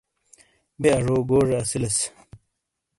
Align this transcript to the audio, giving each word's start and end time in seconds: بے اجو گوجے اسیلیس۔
بے 0.81 0.89
اجو 0.97 1.15
گوجے 1.29 1.57
اسیلیس۔ 1.61 1.97